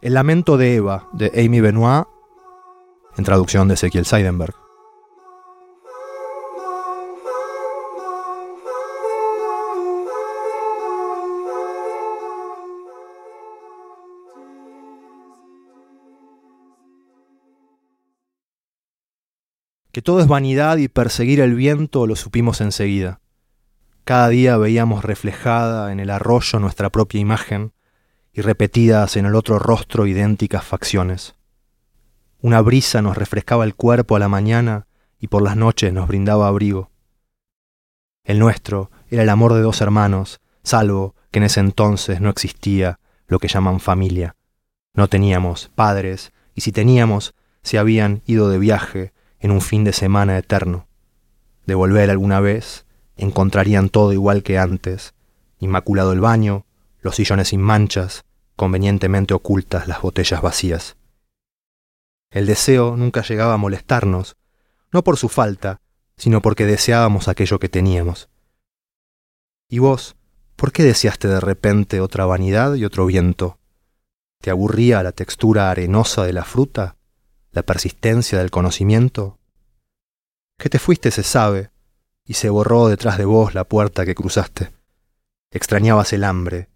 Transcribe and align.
El 0.00 0.14
lamento 0.14 0.56
de 0.56 0.76
Eva, 0.76 1.08
de 1.12 1.32
Amy 1.44 1.60
Benoit, 1.60 2.06
en 3.16 3.24
traducción 3.24 3.66
de 3.66 3.74
Ezequiel 3.74 4.06
Seidenberg. 4.06 4.54
Que 19.90 20.00
todo 20.00 20.20
es 20.20 20.28
vanidad 20.28 20.76
y 20.76 20.86
perseguir 20.86 21.40
el 21.40 21.56
viento 21.56 22.06
lo 22.06 22.14
supimos 22.14 22.60
enseguida. 22.60 23.20
Cada 24.04 24.28
día 24.28 24.56
veíamos 24.58 25.04
reflejada 25.04 25.90
en 25.90 25.98
el 25.98 26.10
arroyo 26.10 26.60
nuestra 26.60 26.88
propia 26.90 27.18
imagen 27.18 27.72
y 28.38 28.40
repetidas 28.40 29.16
en 29.16 29.26
el 29.26 29.34
otro 29.34 29.58
rostro 29.58 30.06
idénticas 30.06 30.62
facciones. 30.62 31.34
Una 32.40 32.60
brisa 32.60 33.02
nos 33.02 33.18
refrescaba 33.18 33.64
el 33.64 33.74
cuerpo 33.74 34.14
a 34.14 34.20
la 34.20 34.28
mañana 34.28 34.86
y 35.18 35.26
por 35.26 35.42
las 35.42 35.56
noches 35.56 35.92
nos 35.92 36.06
brindaba 36.06 36.46
abrigo. 36.46 36.92
El 38.22 38.38
nuestro 38.38 38.92
era 39.10 39.24
el 39.24 39.28
amor 39.28 39.54
de 39.54 39.60
dos 39.60 39.80
hermanos, 39.80 40.40
salvo 40.62 41.16
que 41.32 41.40
en 41.40 41.46
ese 41.46 41.58
entonces 41.58 42.20
no 42.20 42.30
existía 42.30 43.00
lo 43.26 43.40
que 43.40 43.48
llaman 43.48 43.80
familia. 43.80 44.36
No 44.94 45.08
teníamos 45.08 45.72
padres, 45.74 46.32
y 46.54 46.60
si 46.60 46.70
teníamos, 46.70 47.34
se 47.64 47.76
habían 47.76 48.22
ido 48.24 48.48
de 48.50 48.60
viaje 48.60 49.12
en 49.40 49.50
un 49.50 49.60
fin 49.60 49.82
de 49.82 49.92
semana 49.92 50.38
eterno. 50.38 50.86
De 51.66 51.74
volver 51.74 52.08
alguna 52.08 52.38
vez, 52.38 52.86
encontrarían 53.16 53.88
todo 53.88 54.12
igual 54.12 54.44
que 54.44 54.58
antes, 54.58 55.12
inmaculado 55.58 56.12
el 56.12 56.20
baño, 56.20 56.66
los 57.00 57.16
sillones 57.16 57.48
sin 57.48 57.60
manchas, 57.60 58.24
convenientemente 58.58 59.34
ocultas 59.34 59.86
las 59.86 60.02
botellas 60.02 60.42
vacías. 60.42 60.96
El 62.30 62.44
deseo 62.46 62.96
nunca 62.96 63.22
llegaba 63.22 63.54
a 63.54 63.56
molestarnos, 63.56 64.36
no 64.92 65.04
por 65.04 65.16
su 65.16 65.28
falta, 65.28 65.80
sino 66.16 66.42
porque 66.42 66.66
deseábamos 66.66 67.28
aquello 67.28 67.60
que 67.60 67.68
teníamos. 67.68 68.28
¿Y 69.70 69.78
vos, 69.78 70.16
por 70.56 70.72
qué 70.72 70.82
deseaste 70.82 71.28
de 71.28 71.38
repente 71.38 72.00
otra 72.00 72.26
vanidad 72.26 72.74
y 72.74 72.84
otro 72.84 73.06
viento? 73.06 73.60
¿Te 74.42 74.50
aburría 74.50 75.04
la 75.04 75.12
textura 75.12 75.70
arenosa 75.70 76.24
de 76.24 76.32
la 76.32 76.44
fruta? 76.44 76.96
¿La 77.52 77.62
persistencia 77.62 78.38
del 78.38 78.50
conocimiento? 78.50 79.38
Que 80.58 80.68
te 80.68 80.80
fuiste 80.80 81.12
se 81.12 81.22
sabe, 81.22 81.70
y 82.24 82.34
se 82.34 82.50
borró 82.50 82.88
detrás 82.88 83.18
de 83.18 83.24
vos 83.24 83.54
la 83.54 83.62
puerta 83.62 84.04
que 84.04 84.16
cruzaste. 84.16 84.72
Extrañabas 85.52 86.12
el 86.12 86.24
hambre, 86.24 86.68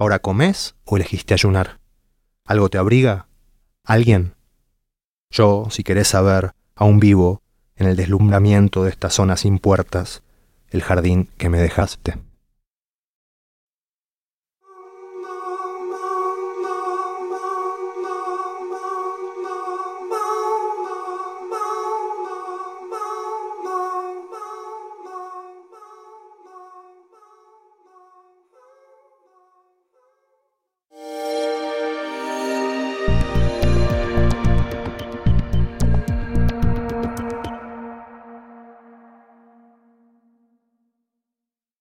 ¿Ahora 0.00 0.20
comes 0.20 0.76
o 0.84 0.96
elegiste 0.96 1.34
ayunar? 1.34 1.80
¿Algo 2.44 2.70
te 2.70 2.78
abriga? 2.78 3.26
¿Alguien? 3.84 4.36
Yo, 5.28 5.66
si 5.70 5.82
querés 5.82 6.06
saber, 6.06 6.52
aún 6.76 7.00
vivo 7.00 7.42
en 7.74 7.88
el 7.88 7.96
deslumbramiento 7.96 8.84
de 8.84 8.90
esta 8.90 9.10
zona 9.10 9.36
sin 9.36 9.58
puertas, 9.58 10.22
el 10.70 10.84
jardín 10.84 11.28
que 11.36 11.48
me 11.48 11.58
dejaste. 11.58 12.16